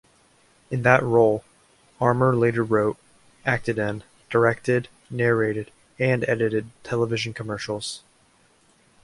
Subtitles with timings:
[0.71, 1.43] In that role,
[1.99, 2.97] Armer later wrote,
[3.45, 8.01] acted in, directed, narrated and edited television commercials.